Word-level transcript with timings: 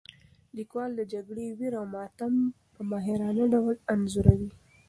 لیکوال 0.57 0.91
د 0.95 1.01
جګړې 1.13 1.45
ویر 1.57 1.73
او 1.79 1.85
ماتم 1.93 2.33
په 2.73 2.81
ماهرانه 2.91 3.43
ډول 3.53 3.75
انځوروي. 3.93 4.49